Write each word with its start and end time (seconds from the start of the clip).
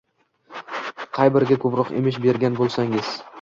Qaysi 1.17 1.33
biriga 1.35 1.59
ko‘proq 1.67 1.93
emish 2.01 2.19
bergan 2.25 2.59
bo‘lsangiz 2.63 3.13